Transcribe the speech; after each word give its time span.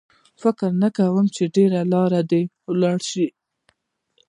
فکر 0.41 0.69
نه 0.83 0.89
کوم 0.97 1.25
چې 1.35 1.43
ډېره 1.55 1.81
لار 1.91 2.11
دې 2.31 2.41
ولاړ 2.71 2.97
شو. 3.09 3.27